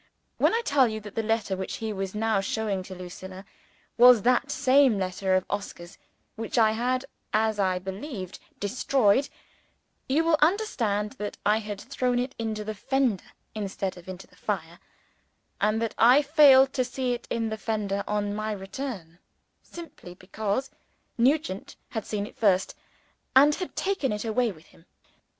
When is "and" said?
15.61-15.79, 23.35-23.53